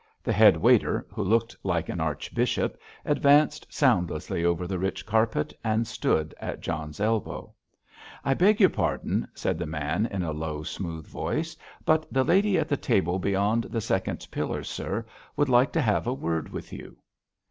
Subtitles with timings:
[0.23, 5.85] The head waiter, who looked like an archbishop, advanced soundlessly over the rich carpet, and
[5.85, 7.53] stood at John's elbow.
[8.25, 12.57] "I beg your pardon," said the man, in a low, smooth voice, "but the lady
[12.57, 15.05] at the table beyond the second pillar, sir,
[15.37, 16.97] would like to have a word with you."